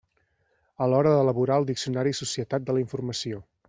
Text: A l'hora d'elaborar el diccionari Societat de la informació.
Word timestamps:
A 0.85 0.87
l'hora 0.93 1.13
d'elaborar 1.17 1.59
el 1.63 1.69
diccionari 1.71 2.17
Societat 2.25 2.69
de 2.71 2.79
la 2.79 2.87
informació. 2.89 3.49